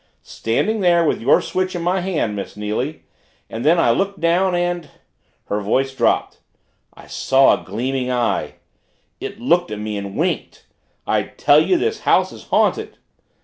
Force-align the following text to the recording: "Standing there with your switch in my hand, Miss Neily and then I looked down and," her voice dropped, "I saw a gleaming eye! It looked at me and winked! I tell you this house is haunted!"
"Standing 0.23 0.79
there 0.79 1.05
with 1.05 1.21
your 1.21 1.43
switch 1.43 1.75
in 1.75 1.83
my 1.83 1.99
hand, 1.99 2.35
Miss 2.35 2.55
Neily 2.57 3.01
and 3.51 3.63
then 3.63 3.77
I 3.77 3.91
looked 3.91 4.19
down 4.19 4.55
and," 4.55 4.89
her 5.45 5.61
voice 5.61 5.93
dropped, 5.93 6.39
"I 6.95 7.05
saw 7.05 7.53
a 7.53 7.63
gleaming 7.63 8.09
eye! 8.09 8.55
It 9.19 9.39
looked 9.39 9.69
at 9.69 9.77
me 9.77 9.97
and 9.97 10.15
winked! 10.15 10.65
I 11.05 11.21
tell 11.21 11.59
you 11.59 11.77
this 11.77 11.99
house 11.99 12.31
is 12.31 12.45
haunted!" 12.45 12.97